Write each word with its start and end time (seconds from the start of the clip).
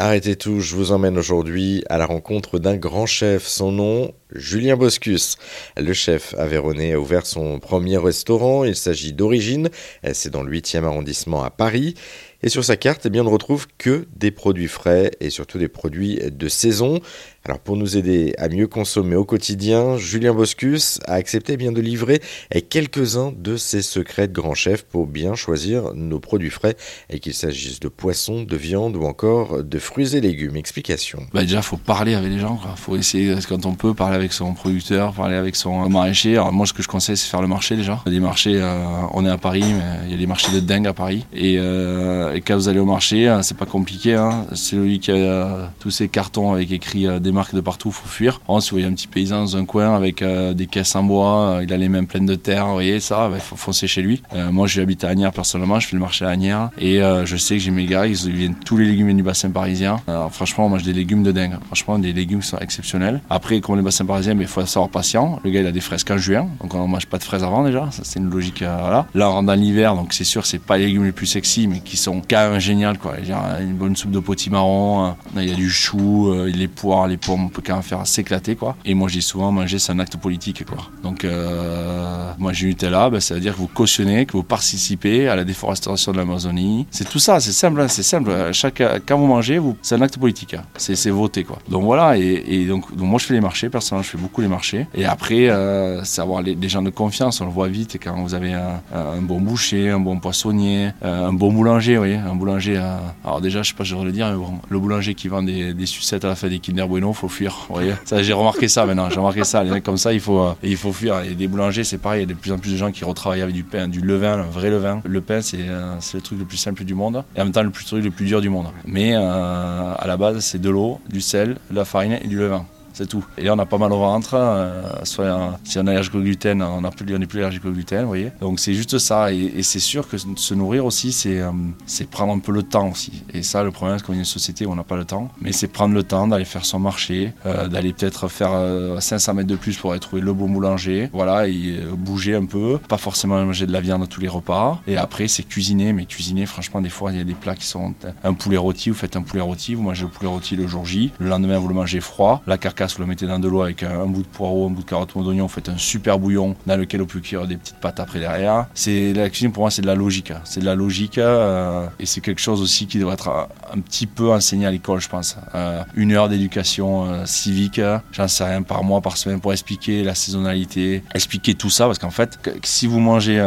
Arrêtez 0.00 0.36
tout, 0.36 0.60
je 0.60 0.76
vous 0.76 0.92
emmène 0.92 1.18
aujourd'hui 1.18 1.82
à 1.90 1.98
la 1.98 2.06
rencontre 2.06 2.60
d'un 2.60 2.76
grand 2.76 3.06
chef. 3.06 3.48
Son 3.48 3.72
nom, 3.72 4.12
Julien 4.34 4.76
Boscus. 4.76 5.36
Le 5.76 5.92
chef 5.92 6.34
aveyronnais 6.36 6.92
a 6.92 7.00
ouvert 7.00 7.26
son 7.26 7.58
premier 7.58 7.96
restaurant. 7.96 8.64
Il 8.64 8.76
s'agit 8.76 9.12
d'Origine. 9.12 9.70
C'est 10.12 10.30
dans 10.30 10.42
le 10.42 10.52
8e 10.52 10.84
arrondissement 10.84 11.42
à 11.42 11.50
Paris. 11.50 11.94
Et 12.40 12.48
sur 12.48 12.64
sa 12.64 12.76
carte, 12.76 13.06
eh 13.06 13.10
bien, 13.10 13.22
on 13.22 13.24
ne 13.24 13.30
retrouve 13.30 13.66
que 13.78 14.06
des 14.14 14.30
produits 14.30 14.68
frais 14.68 15.10
et 15.18 15.28
surtout 15.28 15.58
des 15.58 15.66
produits 15.66 16.20
de 16.30 16.48
saison. 16.48 17.00
Alors 17.44 17.58
pour 17.58 17.76
nous 17.76 17.96
aider 17.96 18.34
à 18.38 18.48
mieux 18.48 18.68
consommer 18.68 19.16
au 19.16 19.24
quotidien, 19.24 19.96
Julien 19.96 20.34
Boscus 20.34 21.00
a 21.06 21.14
accepté 21.14 21.54
eh 21.54 21.56
bien 21.56 21.72
de 21.72 21.80
livrer 21.80 22.20
quelques-uns 22.68 23.32
de 23.34 23.56
ses 23.56 23.80
secrets 23.80 24.28
de 24.28 24.34
grand 24.34 24.54
chef 24.54 24.82
pour 24.84 25.06
bien 25.06 25.34
choisir 25.34 25.94
nos 25.94 26.20
produits 26.20 26.50
frais 26.50 26.76
et 27.08 27.20
qu'il 27.20 27.34
s'agisse 27.34 27.80
de 27.80 27.88
poissons, 27.88 28.42
de 28.42 28.56
viande 28.56 28.96
ou 28.96 29.02
encore 29.04 29.64
de 29.64 29.78
fruits 29.78 30.14
et 30.14 30.20
légumes. 30.20 30.56
Explication. 30.56 31.26
Bah 31.32 31.40
déjà, 31.40 31.62
faut 31.62 31.78
parler 31.78 32.14
avec 32.14 32.30
les 32.30 32.38
gens. 32.38 32.60
Il 32.70 32.76
faut 32.76 32.96
essayer 32.96 33.34
quand 33.48 33.66
on 33.66 33.74
peut 33.74 33.94
parler 33.94 34.16
avec 34.18 34.32
son 34.32 34.54
producteur, 34.54 35.12
parler 35.12 35.36
avec 35.36 35.56
son 35.56 35.88
maraîcher. 35.88 36.40
Moi, 36.52 36.66
ce 36.66 36.72
que 36.72 36.82
je 36.82 36.88
conseille, 36.88 37.16
c'est 37.16 37.28
faire 37.28 37.42
le 37.42 37.48
marché 37.48 37.76
déjà. 37.76 38.00
Des 38.06 38.20
marchés, 38.20 38.60
euh, 38.60 38.84
on 39.12 39.24
est 39.24 39.30
à 39.30 39.38
Paris, 39.38 39.64
mais 39.64 40.06
il 40.06 40.10
y 40.12 40.14
a 40.14 40.18
des 40.18 40.26
marchés 40.26 40.52
de 40.52 40.60
dingue 40.60 40.86
à 40.86 40.92
Paris. 40.92 41.26
Et, 41.32 41.56
euh, 41.58 42.38
quand 42.46 42.54
vous 42.56 42.68
allez 42.68 42.78
au 42.78 42.84
marché, 42.84 43.28
hein, 43.28 43.42
c'est 43.42 43.56
pas 43.56 43.66
compliqué. 43.66 44.14
Hein. 44.14 44.46
C'est 44.54 44.76
lui 44.76 45.00
qui 45.00 45.10
a 45.10 45.70
tous 45.80 45.90
ces 45.90 46.08
cartons 46.08 46.52
avec 46.52 46.70
écrit 46.72 47.06
euh, 47.06 47.18
des 47.18 47.32
marques 47.32 47.54
de 47.54 47.60
partout, 47.60 47.90
faut 47.90 48.08
fuir. 48.08 48.40
si 48.60 48.70
vous 48.70 48.76
voyez 48.76 48.86
un 48.86 48.92
petit 48.92 49.06
paysan 49.06 49.40
dans 49.40 49.56
un 49.56 49.64
coin 49.64 49.94
avec 49.94 50.22
euh, 50.22 50.54
des 50.54 50.66
caisses 50.66 50.94
en 50.96 51.02
bois, 51.02 51.40
euh, 51.40 51.64
il 51.64 51.72
a 51.72 51.76
les 51.76 51.88
mains 51.88 52.04
pleines 52.04 52.26
de 52.26 52.34
terre, 52.34 52.66
vous 52.66 52.72
voyez 52.72 53.00
ça, 53.00 53.30
il 53.34 53.40
faut 53.40 53.56
foncer 53.56 53.86
chez 53.86 54.02
lui. 54.02 54.22
moi, 54.50 54.66
j'habite 54.66 55.04
à 55.04 55.08
Agnières 55.08 55.32
personnellement, 55.32 55.80
je 55.80 55.88
fais 55.88 55.96
le 55.96 56.00
marché 56.00 56.24
à 56.24 56.28
Agnières 56.28 56.70
et 56.78 57.00
je 57.24 57.36
sais 57.36 57.56
que 57.56 57.62
j'ai 57.62 57.70
mes 57.70 57.86
gars, 57.86 58.06
ils 58.06 58.14
viennent 58.14 58.54
tous 58.54 58.76
les 58.76 58.86
légumes 58.86 59.16
du 59.16 59.22
bassin 59.22 59.50
parisien. 59.50 60.00
Alors, 60.06 60.32
franchement, 60.32 60.68
moi, 60.68 60.78
j'ai 60.78 60.92
des 60.92 60.98
légumes 60.98 61.22
de 61.22 61.32
dingue. 61.32 61.56
Franchement, 61.66 61.98
des 61.98 62.12
légumes 62.12 62.42
sont 62.42 62.58
exceptionnels. 62.58 63.20
Après, 63.30 63.60
comme 63.60 63.76
les 63.76 63.82
parisiens, 64.08 64.36
il 64.38 64.46
faut 64.46 64.64
savoir 64.66 64.90
patient. 64.90 65.40
Le 65.44 65.50
gars, 65.50 65.60
il 65.60 65.66
a 65.66 65.72
des 65.72 65.80
fraises 65.80 66.04
qu'en 66.04 66.18
juin, 66.18 66.48
donc 66.60 66.74
on 66.74 66.88
mange 66.88 67.06
pas 67.06 67.18
de 67.18 67.24
fraises 67.24 67.44
avant 67.44 67.64
déjà. 67.64 67.88
C'est 67.90 68.18
une 68.18 68.30
logique. 68.30 68.62
voilà. 68.62 69.06
Là, 69.14 69.30
on 69.30 69.34
rentre 69.34 69.46
dans 69.46 69.54
l'hiver, 69.54 69.94
donc 69.94 70.12
c'est 70.12 70.24
sûr, 70.24 70.46
c'est 70.46 70.58
pas 70.58 70.78
les 70.78 70.86
légumes 70.86 71.04
les 71.04 71.12
plus 71.12 71.26
sexy, 71.26 71.68
mais 71.68 71.80
qui 71.80 71.96
sont 71.96 72.22
quand 72.28 72.50
même 72.50 72.60
génial, 72.60 72.98
quoi. 72.98 73.14
Une 73.60 73.74
bonne 73.74 73.94
soupe 73.94 74.10
de 74.10 74.18
potimarron, 74.18 75.14
il 75.36 75.48
y 75.48 75.52
a 75.52 75.54
du 75.54 75.70
chou, 75.70 76.32
les 76.46 76.68
poires, 76.68 77.06
les 77.06 77.16
pommes, 77.16 77.44
on 77.44 77.48
peut 77.48 77.62
quand 77.64 77.74
même 77.74 77.82
faire 77.82 78.06
s'éclater, 78.06 78.56
quoi. 78.56 78.76
Et 78.84 78.94
moi, 78.94 79.08
dis 79.18 79.22
souvent, 79.22 79.52
manger, 79.52 79.78
c'est 79.78 79.92
un 79.92 79.98
acte 79.98 80.16
politique, 80.16 80.64
quoi. 80.64 80.78
Donc, 81.02 81.24
euh, 81.24 82.32
moi, 82.38 82.52
j'ai 82.52 82.66
Nutella, 82.66 83.10
ben, 83.10 83.20
ça 83.20 83.34
veut 83.34 83.40
dire 83.40 83.54
que 83.54 83.58
vous 83.58 83.68
cautionnez, 83.68 84.26
que 84.26 84.32
vous 84.32 84.42
participez 84.42 85.28
à 85.28 85.36
la 85.36 85.44
déforestation 85.44 86.12
de 86.12 86.16
l'Amazonie. 86.16 86.86
C'est 86.90 87.08
tout 87.08 87.18
ça, 87.18 87.40
c'est 87.40 87.52
simple, 87.52 87.80
hein, 87.80 87.88
c'est 87.88 88.02
simple. 88.02 88.32
Chaque, 88.52 88.82
quand 89.06 89.18
vous 89.18 89.26
mangez, 89.26 89.58
vous, 89.58 89.76
c'est 89.82 89.94
un 89.94 90.02
acte 90.02 90.18
politique. 90.18 90.54
Hein. 90.54 90.62
C'est 90.76 91.10
voter, 91.10 91.44
quoi. 91.44 91.58
Donc 91.68 91.84
voilà, 91.84 92.16
et, 92.16 92.66
donc, 92.66 92.94
donc, 92.94 93.08
moi, 93.08 93.18
je 93.18 93.26
fais 93.26 93.34
les 93.34 93.40
marchés, 93.40 93.68
personnellement, 93.68 93.97
je 94.02 94.10
fais 94.10 94.18
beaucoup 94.18 94.40
les 94.40 94.48
marchés. 94.48 94.86
Et 94.94 95.04
après, 95.04 95.48
euh, 95.48 96.02
c'est 96.04 96.20
avoir 96.20 96.42
les, 96.42 96.56
gens 96.68 96.82
de 96.82 96.90
confiance, 96.90 97.40
on 97.40 97.46
le 97.46 97.50
voit 97.50 97.68
vite, 97.68 97.98
quand 98.02 98.14
vous 98.22 98.34
avez 98.34 98.52
un, 98.52 99.22
bon 99.22 99.40
boucher, 99.40 99.90
un 99.90 100.00
bon 100.00 100.18
poissonnier, 100.18 100.90
euh, 101.04 101.28
un 101.28 101.32
bon 101.32 101.52
boulanger, 101.52 101.94
vous 101.94 102.00
voyez, 102.00 102.16
un 102.16 102.34
boulanger. 102.34 102.76
Euh, 102.76 102.98
alors 103.24 103.40
déjà, 103.40 103.62
je 103.62 103.70
sais 103.70 103.74
pas, 103.74 103.84
je 103.84 103.92
devrais 103.92 104.06
le 104.06 104.12
dire, 104.12 104.28
mais 104.30 104.36
bon, 104.36 104.58
le 104.68 104.78
boulanger 104.78 105.14
qui 105.14 105.28
vend 105.28 105.42
des, 105.42 105.72
des 105.74 105.86
sucettes 105.86 106.24
à 106.24 106.28
la 106.28 106.34
fin 106.34 106.48
des 106.48 106.58
Kinder 106.58 106.86
Bueno, 106.86 107.12
faut 107.12 107.28
fuir. 107.28 107.66
Vous 107.68 107.74
voyez, 107.74 107.94
j'ai 108.20 108.32
remarqué 108.32 108.68
ça 108.68 108.84
maintenant. 108.86 109.08
J'ai 109.10 109.18
remarqué 109.18 109.44
ça. 109.44 109.64
Les 109.64 109.70
mecs 109.70 109.84
comme 109.84 109.96
ça, 109.96 110.12
il 110.12 110.20
faut, 110.20 110.40
euh, 110.40 110.54
il 110.62 110.76
faut 110.76 110.92
fuir. 110.92 111.20
Et 111.20 111.34
des 111.34 111.48
boulangers, 111.48 111.84
c'est 111.84 111.98
pareil. 111.98 112.24
Il 112.24 112.28
y 112.28 112.32
a 112.32 112.34
de 112.34 112.38
plus 112.38 112.52
en 112.52 112.58
plus 112.58 112.72
de 112.72 112.76
gens 112.76 112.92
qui 112.92 113.04
retravaillent 113.04 113.42
avec 113.42 113.54
du 113.54 113.64
pain, 113.64 113.88
du 113.88 114.00
levain, 114.00 114.40
un 114.40 114.42
vrai 114.42 114.70
levain. 114.70 115.00
Le 115.04 115.20
pain, 115.20 115.40
c'est 115.40 115.58
le 115.58 116.20
truc 116.20 116.38
le 116.38 116.44
plus 116.44 116.56
simple 116.56 116.84
du 116.84 116.94
monde 116.94 117.24
et 117.36 117.40
en 117.40 117.44
même 117.44 117.52
temps 117.52 117.62
le 117.62 117.70
plus 117.70 117.84
truc 117.84 118.04
le 118.04 118.10
plus 118.10 118.26
dur 118.26 118.40
du 118.40 118.50
monde. 118.50 118.66
Mais 118.84 119.14
à 119.14 120.04
la 120.06 120.16
base, 120.16 120.40
c'est 120.40 120.60
de 120.60 120.70
l'eau, 120.70 121.00
du 121.08 121.20
sel, 121.20 121.56
de 121.70 121.76
la 121.76 121.84
farine 121.84 122.18
et 122.22 122.28
du 122.28 122.36
levain 122.36 122.64
c'est 122.98 123.06
tout. 123.06 123.24
Et 123.36 123.44
là, 123.44 123.54
on 123.54 123.58
a 123.60 123.66
pas 123.66 123.78
mal 123.78 123.92
au 123.92 123.98
ventre. 123.98 124.34
Euh, 124.34 124.82
soit 125.04 125.58
si 125.62 125.78
on 125.78 125.86
est 125.86 125.90
allergique 125.90 126.16
au 126.16 126.20
gluten, 126.20 126.60
on 126.62 126.80
n'est 126.80 126.90
plus, 126.90 127.26
plus 127.28 127.38
allergique 127.40 127.64
au 127.64 127.70
gluten, 127.70 128.02
vous 128.02 128.08
voyez. 128.08 128.32
Donc 128.40 128.58
c'est 128.58 128.74
juste 128.74 128.98
ça. 128.98 129.32
Et, 129.32 129.62
c'est 129.62 129.78
sûr 129.78 130.08
que 130.08 130.16
se 130.18 130.54
nourrir 130.54 130.84
aussi, 130.84 131.16
euh, 131.26 131.52
c'est 131.86 132.10
prendre 132.10 132.32
un 132.32 132.40
peu 132.40 132.50
le 132.50 132.64
temps 132.64 132.88
aussi. 132.88 133.22
Et 133.32 133.44
ça, 133.44 133.62
le 133.62 133.70
problème, 133.70 133.98
c'est 133.98 134.04
qu'on 134.04 134.14
est 134.14 134.18
une 134.18 134.24
société 134.24 134.66
où 134.66 134.72
on 134.72 134.74
n'a 134.74 134.82
pas 134.82 134.96
le 134.96 135.04
temps. 135.04 135.30
Mais 135.40 135.52
c'est 135.52 135.68
prendre 135.68 135.94
le 135.94 136.02
temps 136.02 136.26
d'aller 136.26 136.44
faire 136.44 136.64
son 136.64 136.80
marché, 136.80 137.32
euh, 137.46 137.68
d'aller 137.68 137.92
peut-être 137.92 138.26
faire 138.26 138.50
500 138.98 139.34
mètres 139.34 139.48
de 139.48 139.56
plus 139.56 139.76
pour 139.76 139.92
aller 139.92 140.00
trouver 140.00 140.20
le 140.20 140.32
bon 140.32 140.48
boulanger. 140.48 141.08
Voilà, 141.12 141.46
et 141.46 141.78
bouger 141.96 142.34
un 142.34 142.46
peu. 142.46 142.78
Pas 142.88 142.98
forcément 142.98 143.44
manger 143.44 143.66
de 143.66 143.72
la 143.72 143.80
viande 143.80 144.02
à 144.02 144.06
tous 144.06 144.20
les 144.20 144.28
repas. 144.28 144.80
Et 144.88 144.96
après, 144.96 145.28
c'est 145.28 145.44
cuisiner. 145.44 145.92
Mais 145.92 146.06
cuisiner, 146.06 146.46
franchement, 146.46 146.80
des 146.80 146.88
fois, 146.88 147.12
il 147.12 147.18
y 147.18 147.20
a 147.20 147.24
des 147.24 147.34
plats 147.34 147.54
qui 147.54 147.66
sont 147.66 147.94
un 148.24 148.34
poulet 148.34 148.56
rôti. 148.56 148.90
Vous 148.90 148.96
faites 148.96 149.14
un 149.14 149.22
poulet 149.22 149.42
rôti, 149.42 149.74
vous 149.74 149.82
mangez 149.82 150.02
le 150.02 150.10
poulet 150.10 150.28
rôti 150.28 150.56
le 150.56 150.66
jour 150.66 150.84
J. 150.84 151.12
Le 151.20 151.28
lendemain, 151.28 151.58
vous 151.58 151.68
le 151.68 151.74
mangez 151.74 152.00
froid. 152.00 152.42
La 152.48 152.58
carcasse 152.58 152.87
vous 152.96 153.02
le 153.02 153.08
mettez 153.08 153.26
dans 153.26 153.38
de 153.38 153.48
l'eau 153.48 153.62
avec 153.62 153.82
un, 153.82 154.06
bout 154.06 154.22
de 154.22 154.26
poireau, 154.26 154.66
un 154.66 154.70
bout 154.70 154.82
de 154.82 154.88
carotte, 154.88 155.12
bout 155.14 155.24
d'oignon, 155.24 155.44
vous 155.46 155.52
faites 155.52 155.68
un 155.68 155.78
super 155.78 156.18
bouillon 156.18 156.56
dans 156.66 156.76
lequel 156.76 157.02
on 157.02 157.06
peut 157.06 157.20
cuire 157.20 157.46
des 157.46 157.56
petites 157.56 157.76
pâtes 157.76 158.00
après 158.00 158.20
derrière. 158.20 158.66
C'est 158.74 159.12
la 159.12 159.28
cuisine 159.30 159.52
pour 159.52 159.62
moi 159.62 159.70
c'est 159.70 159.82
de 159.82 159.86
la 159.86 159.94
logique, 159.94 160.32
c'est 160.44 160.60
de 160.60 160.64
la 160.64 160.74
logique 160.74 161.18
euh, 161.18 161.86
et 161.98 162.06
c'est 162.06 162.20
quelque 162.20 162.40
chose 162.40 162.60
aussi 162.62 162.86
qui 162.86 162.98
devrait 162.98 163.14
être 163.14 163.28
un, 163.28 163.80
petit 163.80 164.06
peu 164.06 164.30
enseigné 164.30 164.66
à 164.66 164.70
l'école, 164.70 165.00
je 165.00 165.08
pense. 165.08 165.36
Euh, 165.54 165.82
une 165.94 166.12
heure 166.12 166.28
d'éducation 166.28 167.06
euh, 167.06 167.26
civique, 167.26 167.80
j'en 168.12 168.28
sais 168.28 168.44
rien 168.44 168.62
par 168.62 168.84
mois, 168.84 169.00
par 169.00 169.16
semaine 169.16 169.40
pour 169.40 169.52
expliquer 169.52 170.02
la 170.02 170.14
saisonnalité, 170.14 171.02
expliquer 171.14 171.54
tout 171.54 171.70
ça 171.70 171.86
parce 171.86 171.98
qu'en 171.98 172.10
fait 172.10 172.38
si 172.64 172.86
vous 172.86 173.00
mangez 173.00 173.38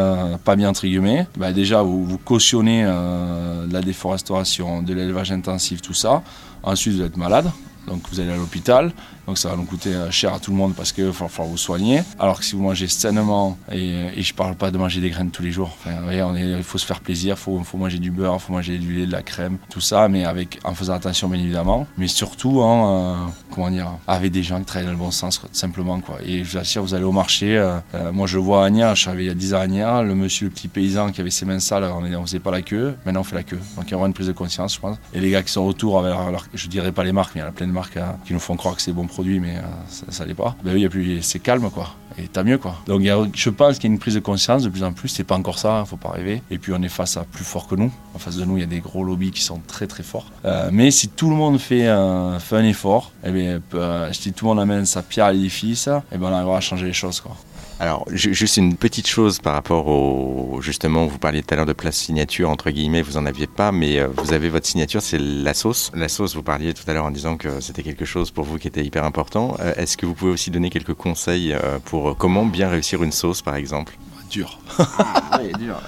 pas 0.43 0.55
bien 0.55 0.69
entre 0.69 0.85
guillemets, 0.85 1.27
bah, 1.37 1.51
déjà 1.51 1.81
vous, 1.81 2.05
vous 2.05 2.17
cautionnez 2.17 2.83
la 2.83 3.81
déforestation, 3.81 4.81
de 4.81 4.93
l'élevage 4.93 5.31
intensif, 5.31 5.81
tout 5.81 5.93
ça. 5.93 6.23
Ensuite 6.63 6.95
vous 6.95 7.01
êtes 7.01 7.17
malade, 7.17 7.49
donc 7.87 8.01
vous 8.11 8.19
allez 8.19 8.31
à 8.31 8.35
l'hôpital, 8.35 8.91
donc 9.27 9.37
ça 9.37 9.49
va 9.49 9.55
nous 9.55 9.65
coûter 9.65 9.93
euh, 9.93 10.11
cher 10.11 10.33
à 10.33 10.39
tout 10.39 10.51
le 10.51 10.57
monde 10.57 10.73
parce 10.75 10.91
qu'il 10.91 11.05
va 11.05 11.13
falloir 11.13 11.47
vous 11.47 11.57
soigner. 11.57 12.01
Alors 12.19 12.39
que 12.39 12.45
si 12.45 12.55
vous 12.55 12.61
mangez 12.61 12.87
sainement, 12.87 13.57
et, 13.71 14.07
et 14.15 14.21
je 14.21 14.33
parle 14.33 14.55
pas 14.55 14.71
de 14.71 14.77
manger 14.77 15.01
des 15.01 15.09
graines 15.09 15.31
tous 15.31 15.43
les 15.43 15.51
jours, 15.51 15.77
enfin, 15.79 15.97
on 16.23 16.35
est, 16.35 16.49
il 16.49 16.63
faut 16.63 16.77
se 16.77 16.85
faire 16.85 16.99
plaisir, 16.99 17.35
il 17.37 17.41
faut, 17.41 17.59
faut, 17.63 17.77
manger 17.77 17.99
du 17.99 18.11
beurre, 18.11 18.35
il 18.35 18.39
faut 18.39 18.53
manger 18.53 18.77
du 18.77 18.93
lait, 18.93 19.05
de 19.05 19.11
la 19.11 19.21
crème, 19.21 19.57
tout 19.69 19.81
ça, 19.81 20.07
mais 20.07 20.25
avec, 20.25 20.59
en 20.63 20.73
faisant 20.73 20.93
attention 20.93 21.27
bien 21.27 21.39
évidemment, 21.39 21.87
mais 21.97 22.07
surtout 22.07 22.61
en, 22.61 23.15
euh, 23.15 23.15
comment 23.51 23.69
dire, 23.69 23.91
avec 24.07 24.31
des 24.31 24.43
gens 24.43 24.59
qui 24.59 24.65
travaillent 24.65 24.85
dans 24.85 24.93
le 24.93 24.97
bon 24.97 25.11
sens, 25.11 25.37
quoi, 25.37 25.49
simplement. 25.53 25.99
Quoi. 25.99 26.17
Et 26.25 26.43
je 26.43 26.51
vous 26.51 26.57
assure, 26.57 26.83
vous 26.83 26.93
allez 26.93 27.03
au 27.03 27.11
marché, 27.11 27.57
euh, 27.57 27.79
moi 28.11 28.27
je 28.27 28.37
vois 28.37 28.63
à 28.63 28.67
Agnières, 28.67 28.95
je 28.95 29.07
arrivé 29.09 29.25
il 29.25 29.27
y 29.27 29.31
a 29.31 29.35
10 29.35 29.53
ans 29.53 29.57
à 29.57 29.61
Agnières, 29.61 30.03
le 30.03 30.15
monsieur, 30.15 30.47
le 30.47 30.51
petit 30.51 30.67
paysan 30.67 31.11
qui 31.11 31.21
avait 31.21 31.31
ses 31.31 31.45
mains 31.45 31.59
sales, 31.59 31.83
on 31.83 32.01
ne 32.01 32.25
faisait 32.25 32.39
pas 32.39 32.51
la 32.51 32.61
queue, 32.61 32.95
maintenant 33.05 33.21
on 33.21 33.23
fait 33.23 33.35
la 33.35 33.43
queue. 33.43 33.59
Donc 33.75 33.85
il 33.87 33.91
y 33.91 33.95
aura 33.95 34.07
une 34.07 34.13
prise 34.13 34.27
de 34.27 34.31
conscience, 34.31 34.75
je 34.75 34.79
pense. 34.79 34.97
Et 35.13 35.19
les 35.19 35.29
gars 35.31 35.43
qui 35.43 35.51
sont 35.51 35.61
autour, 35.61 35.99
alors, 35.99 36.45
je 36.53 36.67
dirais 36.67 36.91
pas 36.91 37.03
les 37.03 37.11
marques, 37.11 37.35
mais 37.35 37.41
il 37.41 37.45
y 37.45 37.47
a 37.47 37.51
plein 37.51 37.67
de 37.67 37.71
marques 37.71 37.99
qui 38.25 38.33
nous 38.33 38.39
font 38.39 38.55
croire 38.55 38.75
que 38.75 38.81
c'est 38.81 38.93
bon 38.93 39.07
produit, 39.07 39.20
mais 39.23 39.55
ça, 39.87 40.25
n'est 40.25 40.33
pas. 40.33 40.55
Ben 40.63 40.73
oui, 40.73 40.87
plus, 40.89 41.21
c'est 41.21 41.39
calme 41.39 41.69
quoi. 41.69 41.95
Et 42.17 42.27
t'as 42.27 42.43
mieux 42.43 42.57
quoi. 42.57 42.75
Donc 42.87 43.01
je 43.35 43.49
pense 43.49 43.77
qu'il 43.77 43.89
y 43.89 43.91
a 43.91 43.93
une 43.93 43.99
prise 43.99 44.15
de 44.15 44.19
conscience 44.19 44.63
de 44.63 44.69
plus 44.69 44.83
en 44.83 44.93
plus. 44.93 45.09
C'est 45.09 45.23
pas 45.23 45.35
encore 45.35 45.59
ça, 45.59 45.83
faut 45.85 45.97
pas 45.97 46.09
rêver. 46.09 46.41
Et 46.51 46.57
puis 46.57 46.73
on 46.75 46.81
est 46.81 46.89
face 46.89 47.17
à 47.17 47.23
plus 47.23 47.43
fort 47.43 47.67
que 47.67 47.75
nous. 47.75 47.91
En 48.13 48.19
face 48.19 48.35
de 48.35 48.45
nous, 48.45 48.57
il 48.57 48.61
y 48.61 48.63
a 48.63 48.67
des 48.67 48.79
gros 48.79 49.03
lobbies 49.03 49.31
qui 49.31 49.41
sont 49.41 49.61
très 49.67 49.87
très 49.87 50.03
forts. 50.03 50.25
Euh, 50.45 50.69
mais 50.71 50.91
si 50.91 51.07
tout 51.09 51.29
le 51.29 51.35
monde 51.35 51.59
fait, 51.59 51.87
un, 51.87 52.39
fait 52.39 52.57
un 52.57 52.65
effort, 52.65 53.11
et 53.25 53.31
bien, 53.31 53.61
euh, 53.73 54.11
si 54.13 54.33
tout 54.33 54.45
le 54.45 54.49
monde 54.49 54.59
amène 54.59 54.85
sa 54.85 55.01
pierre 55.01 55.25
à 55.25 55.33
l'édifice, 55.33 55.87
et 55.87 55.91
eh 56.13 56.17
ben 56.17 56.27
on 56.27 56.33
arrivera 56.33 56.57
à 56.57 56.61
changer 56.61 56.87
les 56.87 56.93
choses 56.93 57.21
quoi. 57.21 57.35
Alors, 57.81 58.05
juste 58.11 58.57
une 58.57 58.75
petite 58.75 59.07
chose 59.07 59.39
par 59.39 59.53
rapport 59.53 59.87
au. 59.87 60.59
Justement, 60.61 61.07
vous 61.07 61.17
parliez 61.17 61.41
tout 61.41 61.51
à 61.51 61.57
l'heure 61.57 61.65
de 61.65 61.73
place 61.73 61.95
signature, 61.95 62.47
entre 62.51 62.69
guillemets, 62.69 63.01
vous 63.01 63.17
en 63.17 63.25
aviez 63.25 63.47
pas, 63.47 63.71
mais 63.71 63.97
euh, 63.97 64.07
vous 64.17 64.33
avez 64.33 64.49
votre 64.49 64.67
signature, 64.67 65.01
c'est 65.01 65.17
la 65.17 65.55
sauce. 65.55 65.89
La 65.95 66.07
sauce, 66.07 66.35
vous 66.35 66.43
parliez 66.43 66.75
tout 66.75 66.83
à 66.85 66.93
l'heure 66.93 67.05
en 67.05 67.09
disant 67.09 67.37
que 67.37 67.59
c'était 67.59 67.81
quelque 67.81 68.05
chose 68.05 68.29
pour 68.29 68.45
vous 68.45 68.59
qui 68.59 68.67
était 68.67 68.85
hyper 68.85 69.03
important. 69.03 69.57
Euh, 69.61 69.73
est-ce 69.77 69.97
que 69.97 70.05
vous 70.05 70.13
pouvez 70.13 70.29
aussi 70.29 70.51
donner 70.51 70.69
quelques 70.69 70.93
conseils 70.93 71.53
euh, 71.53 71.79
pour 71.83 72.15
comment 72.15 72.45
bien 72.45 72.69
réussir 72.69 73.01
une 73.01 73.11
sauce, 73.11 73.41
par 73.41 73.55
exemple? 73.55 73.97
dur. 74.31 74.59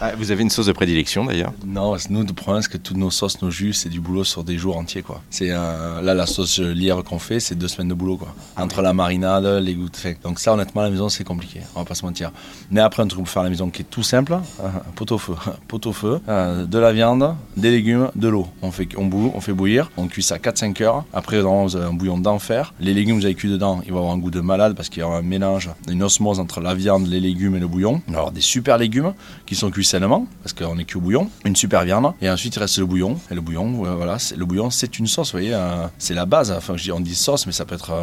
Ah, 0.02 0.12
vous 0.18 0.32
avez 0.32 0.42
une 0.44 0.50
sauce 0.50 0.66
de 0.66 0.72
prédilection 0.72 1.26
d'ailleurs? 1.26 1.54
Non, 1.66 1.96
nous, 2.10 2.24
le 2.24 2.34
problème, 2.34 2.62
c'est 2.62 2.72
que 2.72 2.78
toutes 2.78 2.98
nos 2.98 3.12
sauces, 3.12 3.42
nos 3.42 3.50
jus, 3.50 3.74
c'est 3.74 3.90
du 3.90 4.00
boulot 4.00 4.24
sur 4.24 4.44
des 4.44 4.58
jours 4.58 4.78
entiers. 4.78 5.02
quoi. 5.02 5.22
C'est 5.30 5.50
euh, 5.52 6.02
Là, 6.02 6.14
la 6.14 6.26
sauce 6.26 6.60
lièvre 6.60 7.04
qu'on 7.04 7.20
fait, 7.20 7.40
c'est 7.40 7.56
deux 7.56 7.68
semaines 7.68 7.88
de 7.88 7.94
boulot. 7.94 8.18
quoi. 8.18 8.34
Entre 8.58 8.82
la 8.82 8.94
marinade, 8.94 9.46
les 9.64 9.74
gouttes. 9.74 9.98
Fait. 9.98 10.18
Donc, 10.24 10.40
ça, 10.40 10.54
honnêtement, 10.54 10.82
à 10.82 10.86
la 10.86 10.90
maison, 10.90 11.10
c'est 11.10 11.24
compliqué. 11.24 11.62
On 11.76 11.80
va 11.80 11.86
pas 11.86 11.96
se 11.96 12.06
mentir. 12.06 12.32
Mais 12.72 12.82
après, 12.82 13.04
un 13.04 13.08
truc 13.08 13.22
pour 13.24 13.30
faire 13.30 13.42
à 13.42 13.46
la 13.46 13.50
maison 13.50 13.70
qui 13.70 13.82
est 13.82 13.86
tout 13.90 14.04
simple 14.04 14.34
euh, 14.34 14.68
pot 14.96 15.12
au 15.12 15.18
feu. 15.18 15.36
pot 15.68 15.86
au 15.86 15.94
feu, 15.94 16.20
euh, 16.28 16.66
de 16.66 16.78
la 16.78 16.92
viande, 16.92 17.36
des 17.58 17.72
légumes, 17.72 18.10
de 18.16 18.28
l'eau. 18.28 18.48
On 18.62 18.72
fait, 18.72 18.88
on, 18.98 19.06
boue, 19.06 19.32
on 19.36 19.42
fait 19.42 19.54
bouillir, 19.54 19.90
on 19.98 20.08
cuit 20.08 20.24
ça 20.24 20.38
4-5 20.38 20.84
heures. 20.84 21.06
Après, 21.14 21.42
on 21.42 21.68
a 21.68 21.78
un 21.78 21.94
bouillon 21.94 22.18
d'enfer. 22.18 22.74
Les 22.80 22.94
légumes, 22.94 23.18
vous 23.18 23.26
avez 23.26 23.36
cuit 23.36 23.50
dedans, 23.50 23.82
il 23.86 23.92
va 23.94 24.00
avoir 24.00 24.14
un 24.14 24.18
goût 24.18 24.32
de 24.32 24.42
malade 24.42 24.76
parce 24.76 24.90
qu'il 24.90 25.02
y 25.02 25.04
aura 25.04 25.18
un 25.18 25.22
mélange, 25.22 25.70
une 25.90 26.04
osmose 26.04 26.40
entre 26.40 26.60
la 26.60 26.74
viande, 26.74 27.08
les 27.08 27.20
légumes 27.20 27.56
et 27.56 27.60
le 27.60 27.68
bouillon. 27.68 28.02
Alors, 28.10 28.32
des 28.34 28.42
super 28.42 28.78
légumes 28.78 29.14
qui 29.46 29.56
sont 29.56 29.72
cuits 29.72 29.86
sainement, 29.86 30.28
parce 30.42 30.54
qu'on 30.54 30.78
est 30.78 30.86
cuit 30.86 30.98
au 30.98 31.02
bouillon, 31.02 31.30
une 31.46 31.56
super 31.56 31.84
viande, 31.84 32.14
et 32.22 32.30
ensuite 32.30 32.56
il 32.56 32.60
reste 32.60 32.78
le 32.78 32.86
bouillon. 32.86 33.20
Et 33.32 33.36
le 33.36 33.42
bouillon, 33.42 33.72
voilà, 33.72 34.18
le 34.36 34.46
bouillon 34.46 34.70
c'est 34.70 35.00
une 35.00 35.08
sauce, 35.08 35.32
vous 35.32 35.40
voyez, 35.40 35.58
c'est 35.98 36.14
la 36.14 36.26
base. 36.26 36.52
Enfin, 36.52 36.76
on 36.94 37.00
dit 37.00 37.16
sauce, 37.16 37.46
mais 37.46 37.52
ça 37.52 37.66
peut 37.66 37.76
être 37.76 37.94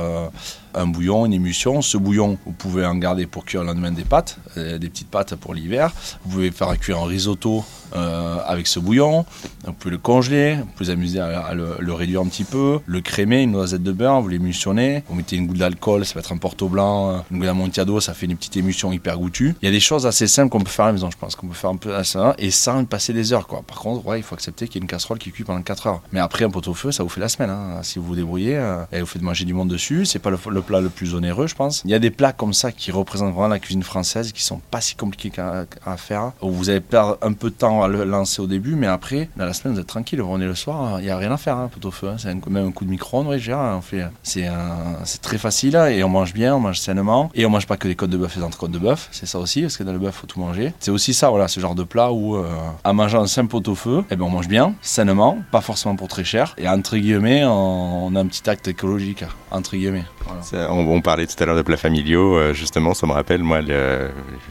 un 0.74 0.86
bouillon, 0.86 1.26
une 1.26 1.32
émulsion. 1.32 1.82
Ce 1.82 1.96
bouillon, 1.96 2.38
vous 2.46 2.52
pouvez 2.52 2.86
en 2.86 2.94
garder 2.96 3.26
pour 3.26 3.44
cuire 3.44 3.62
le 3.62 3.68
lendemain 3.68 3.92
des 3.92 4.04
pâtes, 4.04 4.38
des 4.56 4.88
petites 4.88 5.10
pâtes 5.10 5.34
pour 5.34 5.54
l'hiver. 5.54 5.92
Vous 6.24 6.32
pouvez 6.32 6.50
faire 6.50 6.78
cuire 6.78 6.98
un 6.98 7.06
risotto 7.06 7.58
euh, 7.58 7.79
avec 7.92 8.66
ce 8.66 8.78
bouillon. 8.78 9.24
Vous 9.64 9.72
pouvez 9.72 9.92
le 9.92 9.98
congeler, 9.98 10.56
vous 10.56 10.64
pouvez 10.64 10.86
vous 10.86 10.90
amuser 10.90 11.20
à, 11.20 11.54
le, 11.54 11.92
réduire 11.92 12.20
un 12.20 12.26
petit 12.26 12.44
peu, 12.44 12.78
le 12.86 13.00
crémer, 13.00 13.42
une 13.42 13.52
noisette 13.52 13.82
de 13.82 13.92
beurre, 13.92 14.20
vous 14.20 14.28
l'émulsionnez, 14.28 15.04
vous 15.08 15.14
mettez 15.14 15.36
une 15.36 15.46
goutte 15.46 15.58
d'alcool, 15.58 16.04
ça 16.04 16.14
peut 16.14 16.20
être 16.20 16.32
un 16.32 16.38
porto 16.38 16.68
blanc, 16.68 17.24
une 17.30 17.38
goutte 17.38 17.46
d'amontillado, 17.46 18.00
ça 18.00 18.14
fait 18.14 18.26
une 18.26 18.36
petite 18.36 18.56
émulsion 18.56 18.92
hyper 18.92 19.18
goûtue. 19.18 19.54
Il 19.62 19.66
y 19.66 19.68
a 19.68 19.72
des 19.72 19.80
choses 19.80 20.06
assez 20.06 20.26
simples 20.26 20.50
qu'on 20.50 20.60
peut 20.60 20.70
faire 20.70 20.86
à 20.86 20.88
la 20.88 20.92
maison, 20.94 21.10
je 21.10 21.16
pense, 21.16 21.36
qu'on 21.36 21.48
peut 21.48 21.54
faire 21.54 21.70
un 21.70 21.76
peu 21.76 21.94
à 21.94 22.04
ça, 22.04 22.34
et 22.38 22.50
sans 22.50 22.84
passer 22.84 23.12
des 23.12 23.32
heures. 23.32 23.46
Quoi. 23.46 23.62
Par 23.66 23.78
contre, 23.78 24.06
ouais, 24.06 24.18
il 24.18 24.22
faut 24.22 24.34
accepter 24.34 24.66
qu'il 24.66 24.76
y 24.76 24.78
ait 24.78 24.82
une 24.82 24.88
casserole 24.88 25.18
qui 25.18 25.30
cuit 25.30 25.44
pendant 25.44 25.62
4 25.62 25.86
heures. 25.86 26.02
Mais 26.12 26.20
après, 26.20 26.44
un 26.44 26.50
pot 26.50 26.66
au 26.66 26.74
feu, 26.74 26.92
ça 26.92 27.02
vous 27.02 27.08
fait 27.08 27.20
la 27.20 27.28
semaine. 27.28 27.50
Hein. 27.50 27.80
Si 27.82 27.98
vous 27.98 28.06
vous 28.06 28.16
débrouillez, 28.16 28.56
euh, 28.56 28.84
et 28.92 29.00
vous 29.00 29.06
faites 29.06 29.22
manger 29.22 29.44
du 29.44 29.54
monde 29.54 29.68
dessus, 29.68 30.06
c'est 30.06 30.18
pas 30.18 30.30
le, 30.30 30.36
plat 30.36 30.80
le 30.80 30.88
plus 30.88 31.14
onéreux, 31.14 31.46
je 31.46 31.54
pense. 31.54 31.82
Il 31.84 31.90
y 31.90 31.94
a 31.94 31.98
des 31.98 32.10
plats 32.10 32.32
comme 32.32 32.52
ça 32.52 32.72
qui 32.72 32.90
représentent 32.90 33.32
vraiment 33.32 33.48
la 33.48 33.58
cuisine 33.58 33.82
française, 33.82 34.32
qui 34.32 34.42
sont 34.42 34.60
pas 34.70 34.80
si 34.80 34.94
compliqués 34.94 35.32
à, 35.40 35.66
à 35.84 35.96
faire, 35.96 36.32
où 36.40 36.50
vous 36.50 36.70
allez 36.70 36.80
perdre 36.80 37.18
un 37.22 37.32
peu 37.32 37.50
de 37.50 37.54
temps 37.54 37.79
à 37.82 37.88
le 37.88 38.04
lancer 38.04 38.40
au 38.40 38.46
début 38.46 38.74
mais 38.74 38.86
après, 38.86 39.28
dans 39.36 39.44
la 39.44 39.52
semaine, 39.52 39.74
vous 39.74 39.80
êtes 39.80 39.86
tranquille. 39.86 40.20
Vous 40.20 40.28
revenez 40.28 40.46
le 40.46 40.54
soir, 40.54 41.00
il 41.00 41.04
n'y 41.04 41.10
a 41.10 41.16
rien 41.16 41.32
à 41.32 41.36
faire, 41.36 41.56
hein, 41.56 41.70
au 41.84 41.90
feu. 41.90 42.08
Hein. 42.08 42.16
C'est 42.18 42.34
même 42.48 42.68
un 42.68 42.70
coup 42.72 42.84
de 42.84 42.90
micro-ondes, 42.90 43.26
on 43.26 43.80
fait. 43.80 44.04
C'est 44.22 45.22
très 45.22 45.38
facile 45.38 45.76
et 45.76 46.02
on 46.02 46.08
mange 46.08 46.32
bien, 46.32 46.56
on 46.56 46.60
mange 46.60 46.78
sainement. 46.78 47.30
Et 47.34 47.46
on 47.46 47.50
mange 47.50 47.66
pas 47.66 47.76
que 47.76 47.88
des 47.88 47.94
côtes 47.94 48.10
de 48.10 48.16
bœuf 48.16 48.36
et 48.36 48.40
des 48.40 48.44
entrecôtes 48.44 48.70
de 48.70 48.78
bœuf, 48.78 49.08
c'est 49.12 49.26
ça 49.26 49.38
aussi, 49.38 49.62
parce 49.62 49.76
que 49.76 49.84
dans 49.84 49.92
le 49.92 49.98
bœuf, 49.98 50.14
faut 50.14 50.26
tout 50.26 50.40
manger. 50.40 50.72
C'est 50.80 50.90
aussi 50.90 51.14
ça, 51.14 51.30
voilà, 51.30 51.48
ce 51.48 51.60
genre 51.60 51.74
de 51.74 51.84
plat 51.84 52.12
où, 52.12 52.36
euh, 52.36 52.46
en 52.84 52.94
mangeant 52.94 53.22
un 53.22 53.26
simple 53.26 53.50
pot 53.50 53.66
au 53.68 53.74
feu, 53.74 54.04
eh 54.10 54.16
ben, 54.16 54.24
on 54.24 54.30
mange 54.30 54.48
bien, 54.48 54.74
sainement, 54.80 55.38
pas 55.50 55.60
forcément 55.60 55.96
pour 55.96 56.08
très 56.08 56.24
cher. 56.24 56.54
Et 56.58 56.68
entre 56.68 56.96
guillemets, 56.96 57.44
on, 57.44 58.14
a 58.14 58.20
un 58.20 58.26
petit 58.26 58.48
acte 58.48 58.68
écologique, 58.68 59.24
entre 59.50 59.76
guillemets. 59.76 60.04
On, 60.52 61.00
parlait 61.00 61.26
tout 61.26 61.42
à 61.42 61.46
l'heure 61.46 61.56
de 61.56 61.62
plats 61.62 61.76
familiaux, 61.76 62.36
euh, 62.36 62.52
justement, 62.52 62.94
ça 62.94 63.06
me 63.06 63.12
rappelle, 63.12 63.42
moi, 63.42 63.60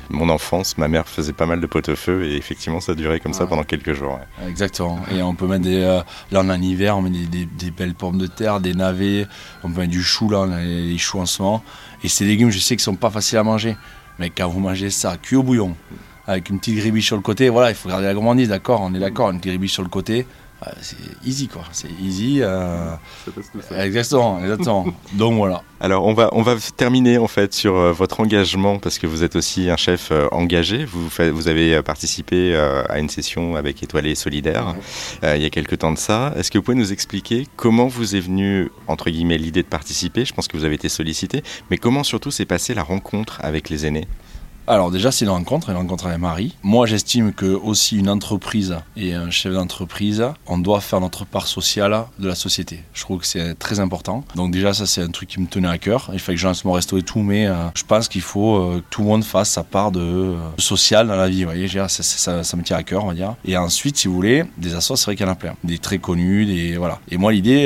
mon 0.10 0.30
enfance, 0.30 0.78
ma 0.78 0.88
mère 0.88 1.08
faisait 1.08 1.34
pas 1.34 1.46
mal 1.46 1.62
de 1.62 1.68
pot 1.68 1.88
au 1.88 1.96
feu 1.96 2.26
et 2.26 2.36
effectivement, 2.36 2.80
ça 2.80 2.96
durait 2.96 3.19
comme 3.20 3.34
ça 3.34 3.46
pendant 3.46 3.64
quelques 3.64 3.94
jours. 3.94 4.20
Exactement. 4.48 5.00
Et 5.12 5.22
on 5.22 5.36
peut 5.36 5.48
mettre 5.48 5.64
des. 5.64 5.82
Euh, 5.82 6.02
là, 6.32 6.42
a 6.42 6.58
hiver, 6.58 6.98
on 6.98 7.02
met 7.02 7.10
des, 7.10 7.72
belles 7.72 7.94
pommes 7.94 8.18
de 8.18 8.28
terre, 8.28 8.60
des 8.60 8.74
navets, 8.74 9.28
on 9.64 9.72
peut 9.72 9.82
mettre 9.82 9.92
du 9.92 10.04
chou, 10.04 10.30
là, 10.30 10.40
on 10.40 10.52
a 10.52 10.62
les 10.62 10.98
choux 10.98 11.20
en 11.20 11.26
ce 11.26 11.42
moment. 11.42 11.64
Et 12.04 12.08
ces 12.08 12.26
légumes, 12.26 12.50
je 12.50 12.60
sais 12.60 12.76
qu'ils 12.76 12.84
sont 12.84 12.96
pas 12.96 13.10
faciles 13.10 13.38
à 13.38 13.44
manger. 13.44 13.78
Mais 14.18 14.30
quand 14.30 14.50
vous 14.50 14.60
mangez 14.60 14.90
ça 14.90 15.16
cuit 15.18 15.38
au 15.38 15.44
bouillon, 15.44 15.76
avec 16.28 16.50
une 16.50 16.60
petite 16.60 16.76
gribiche 16.78 17.08
sur 17.08 17.16
le 17.16 17.22
côté, 17.22 17.50
voilà, 17.50 17.70
il 17.70 17.76
faut 17.76 17.90
garder 17.90 18.06
la 18.06 18.14
gourmandise, 18.14 18.50
d'accord 18.50 18.82
On 18.82 18.94
est 18.94 19.00
d'accord, 19.00 19.32
une 19.32 19.38
petite 19.38 19.52
gribiche 19.52 19.74
sur 19.74 19.84
le 19.84 19.90
côté, 19.90 20.28
c'est 20.82 20.98
easy 21.26 21.48
quoi, 21.48 21.64
c'est 21.72 21.90
easy. 22.02 22.40
Euh... 22.42 22.94
Exactement, 23.78 24.40
exactement. 24.40 24.86
Donc 25.14 25.36
voilà. 25.36 25.64
Alors 25.80 26.06
on 26.06 26.14
va 26.14 26.30
on 26.34 26.42
va 26.42 26.56
terminer 26.76 27.18
en 27.18 27.28
fait 27.28 27.54
sur 27.54 27.78
euh, 27.78 27.94
votre 27.94 28.20
engagement 28.20 28.80
parce 28.80 29.00
que 29.00 29.08
vous 29.08 29.24
êtes 29.24 29.38
aussi 29.38 29.70
un 29.70 29.78
chef 29.78 30.10
euh, 30.12 30.28
engagé. 30.32 30.84
Vous 30.84 31.08
vous 31.08 31.48
avez 31.48 31.76
euh, 31.76 31.82
participé 31.82 32.56
à 32.56 33.00
une 33.00 33.10
session 33.10 33.56
avec 33.56 33.82
Étoilé 33.82 34.16
Solidaire 34.16 34.76
il 35.24 35.42
y 35.42 35.46
a 35.46 35.50
quelques 35.50 35.80
temps 35.80 35.92
de 35.92 35.98
ça. 35.98 36.34
Est-ce 36.36 36.52
que 36.52 36.58
vous 36.58 36.64
pouvez 36.64 36.78
nous 36.78 36.92
expliquer 36.92 37.48
comment 37.56 37.88
vous 37.88 38.16
est 38.16 38.20
venu 38.20 38.70
entre 38.88 39.10
guillemets 39.10 39.38
l'idée 39.38 39.64
de 39.64 39.68
participer? 39.68 40.26
Je 40.26 40.34
pense 40.34 40.48
que 40.48 40.58
vous 40.58 40.66
avez 40.66 40.76
été 40.76 40.90
sollicité, 40.90 41.44
mais 41.70 41.78
comment 41.78 42.04
surtout 42.04 42.32
s'est 42.32 42.46
passée 42.46 42.74
la 42.74 42.84
rencontre 42.84 43.40
avec 43.42 43.70
les 43.70 43.86
aînés? 43.86 44.08
Alors 44.70 44.92
déjà 44.92 45.12
c'est 45.12 45.26
une 45.26 45.32
rencontre, 45.32 45.72
une 45.72 45.78
rencontre 45.78 46.06
avec 46.06 46.20
Marie. 46.20 46.56
Moi 46.62 46.86
j'estime 46.86 47.34
que 47.34 47.48
aussi 47.48 47.98
une 47.98 48.08
entreprise 48.08 48.78
et 48.96 49.16
un 49.16 49.32
chef 49.32 49.54
d'entreprise, 49.54 50.24
on 50.46 50.60
doit 50.60 50.80
faire 50.80 51.02
notre 51.02 51.26
part 51.26 51.48
sociale 51.48 52.06
de 52.20 52.28
la 52.28 52.36
société. 52.36 52.84
Je 52.94 53.02
trouve 53.02 53.20
que 53.22 53.26
c'est 53.26 53.56
très 53.56 53.80
important. 53.80 54.24
Donc 54.36 54.52
déjà 54.52 54.74
ça 54.74 54.86
c'est 54.86 55.02
un 55.02 55.10
truc 55.10 55.30
qui 55.30 55.42
me 55.42 55.48
tenait 55.48 55.68
à 55.68 55.80
cœur. 55.80 56.12
Il 56.14 56.20
fallait 56.20 56.36
que 56.36 56.42
je 56.42 56.48
lance 56.48 56.64
mon 56.66 56.74
resto 56.74 57.00
et 57.00 57.02
tout, 57.02 57.22
mais 57.22 57.48
euh, 57.48 57.56
je 57.74 57.84
pense 57.84 58.08
qu'il 58.08 58.22
faut 58.22 58.58
euh, 58.58 58.78
que 58.78 58.86
tout 58.92 59.02
le 59.02 59.08
monde 59.08 59.24
fasse 59.24 59.50
sa 59.50 59.64
part 59.64 59.92
de 59.92 60.00
euh, 60.00 60.36
social 60.60 61.08
dans 61.08 61.16
la 61.16 61.28
vie. 61.28 61.44
Vous 61.44 61.50
voyez, 61.50 61.68
ça, 61.88 62.58
me 62.58 62.62
tient 62.62 62.78
à 62.78 62.84
cœur, 62.84 63.06
on 63.06 63.08
va 63.08 63.16
dire. 63.16 63.36
Et 63.46 63.58
ensuite, 63.58 63.98
si 63.98 64.08
vous 64.08 64.14
voulez, 64.14 64.44
des 64.58 64.76
assos, 64.76 64.96
c'est 64.96 65.06
vrai 65.06 65.16
qu'il 65.16 65.26
y 65.26 65.30
en 65.30 65.32
a 65.32 65.36
plein, 65.36 65.56
des 65.64 65.80
très 65.80 65.98
connus, 65.98 66.46
des 66.46 66.78
voilà. 66.78 67.00
Et 67.10 67.18
moi 67.18 67.32
l'idée, 67.32 67.66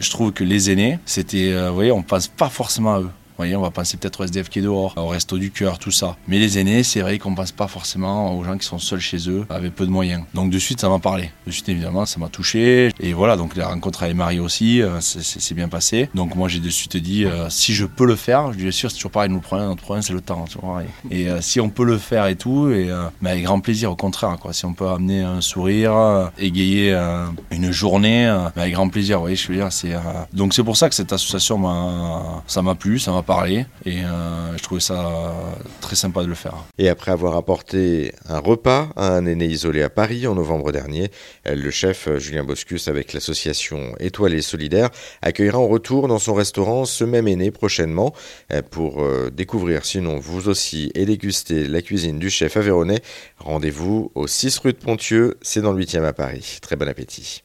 je 0.00 0.10
trouve 0.10 0.32
que 0.32 0.42
les 0.42 0.70
aînés, 0.70 0.98
c'était, 1.06 1.54
vous 1.68 1.74
voyez, 1.74 1.92
on 1.92 2.02
pense 2.02 2.26
pas 2.26 2.48
forcément 2.48 2.94
à 2.94 3.00
eux 3.00 3.10
on 3.38 3.60
va 3.60 3.70
penser 3.70 3.96
peut-être 3.96 4.20
au 4.20 4.24
SDF 4.24 4.48
qui 4.48 4.60
est 4.60 4.62
dehors, 4.62 4.94
au 4.96 5.08
resto 5.08 5.38
du 5.38 5.50
cœur, 5.50 5.78
tout 5.78 5.90
ça. 5.90 6.16
Mais 6.28 6.38
les 6.38 6.58
aînés, 6.58 6.82
c'est 6.82 7.00
vrai 7.00 7.18
qu'on 7.18 7.34
pense 7.34 7.52
pas 7.52 7.68
forcément 7.68 8.36
aux 8.36 8.44
gens 8.44 8.56
qui 8.56 8.66
sont 8.66 8.78
seuls 8.78 9.00
chez 9.00 9.28
eux, 9.28 9.46
avec 9.50 9.74
peu 9.74 9.86
de 9.86 9.90
moyens. 9.90 10.24
Donc 10.34 10.50
de 10.50 10.58
suite, 10.58 10.80
ça 10.80 10.88
m'a 10.88 10.98
parlé. 10.98 11.30
De 11.46 11.50
suite, 11.50 11.68
évidemment, 11.68 12.06
ça 12.06 12.18
m'a 12.20 12.28
touché. 12.28 12.90
Et 13.00 13.12
voilà, 13.12 13.36
donc 13.36 13.56
la 13.56 13.68
rencontre 13.68 14.02
avec 14.02 14.16
Marie 14.16 14.40
aussi, 14.40 14.82
euh, 14.82 15.00
c'est 15.00 15.54
bien 15.54 15.68
passé. 15.68 16.08
Donc 16.14 16.34
moi, 16.34 16.48
j'ai 16.48 16.60
de 16.60 16.70
suite 16.70 16.96
dit, 16.96 17.24
euh, 17.24 17.48
si 17.50 17.74
je 17.74 17.84
peux 17.86 18.06
le 18.06 18.16
faire, 18.16 18.52
je 18.52 18.58
lui 18.58 18.72
sûr, 18.72 18.90
c'est 18.90 18.96
toujours 18.96 19.10
pareil, 19.10 19.30
nous, 19.30 19.40
problème, 19.40 19.68
notre 19.68 19.82
problème, 19.82 20.02
c'est 20.02 20.12
le 20.12 20.20
temps. 20.20 20.44
Et 21.10 21.28
euh, 21.28 21.40
si 21.40 21.60
on 21.60 21.68
peut 21.68 21.84
le 21.84 21.98
faire 21.98 22.26
et 22.26 22.36
tout, 22.36 22.70
et, 22.70 22.90
mais 23.20 23.30
avec 23.30 23.44
grand 23.44 23.60
plaisir, 23.60 23.90
au 23.90 23.96
contraire, 23.96 24.36
quoi. 24.40 24.52
Si 24.52 24.64
on 24.64 24.74
peut 24.74 24.88
amener 24.88 25.22
un 25.22 25.40
sourire, 25.40 26.30
égayer 26.38 26.92
une 27.50 27.70
journée, 27.70 28.26
avec 28.56 28.74
grand 28.74 28.88
plaisir, 28.88 29.20
voyez, 29.20 29.36
je 29.36 29.48
veux 29.48 29.54
dire, 29.54 29.72
c'est... 29.72 29.94
donc 30.32 30.54
c'est 30.54 30.64
pour 30.64 30.76
ça 30.76 30.88
que 30.88 30.94
cette 30.94 31.12
association, 31.12 31.60
ça 32.46 32.62
m'a 32.62 32.74
plu, 32.74 32.98
ça 32.98 33.12
m'a 33.12 33.21
parler 33.22 33.66
et 33.84 34.04
euh, 34.04 34.56
je 34.56 34.62
trouvais 34.62 34.80
ça 34.80 35.34
très 35.80 35.96
sympa 35.96 36.22
de 36.22 36.28
le 36.28 36.34
faire. 36.34 36.54
Et 36.78 36.88
après 36.88 37.10
avoir 37.10 37.36
apporté 37.36 38.14
un 38.28 38.38
repas 38.38 38.88
à 38.96 39.08
un 39.08 39.26
aîné 39.26 39.46
isolé 39.46 39.82
à 39.82 39.90
Paris 39.90 40.26
en 40.26 40.34
novembre 40.34 40.72
dernier, 40.72 41.10
le 41.46 41.70
chef 41.70 42.08
Julien 42.18 42.44
Boscus 42.44 42.88
avec 42.88 43.12
l'association 43.12 43.94
Étoilée 43.98 44.42
Solidaire 44.42 44.90
accueillera 45.22 45.58
en 45.58 45.68
retour 45.68 46.08
dans 46.08 46.18
son 46.18 46.34
restaurant 46.34 46.84
ce 46.84 47.04
même 47.04 47.28
aîné 47.28 47.50
prochainement 47.50 48.12
pour 48.70 49.02
euh, 49.02 49.30
découvrir 49.30 49.84
sinon 49.84 50.18
vous 50.18 50.48
aussi 50.48 50.90
et 50.94 51.06
déguster 51.06 51.66
la 51.66 51.82
cuisine 51.82 52.18
du 52.18 52.30
chef 52.30 52.56
aveyronais. 52.56 53.00
Rendez-vous 53.38 54.10
au 54.14 54.26
6 54.26 54.58
rue 54.58 54.72
de 54.72 54.78
Pontieux, 54.78 55.38
c'est 55.42 55.60
dans 55.60 55.72
le 55.72 55.84
8e 55.84 56.04
à 56.04 56.12
Paris. 56.12 56.58
Très 56.60 56.76
bon 56.76 56.88
appétit. 56.88 57.40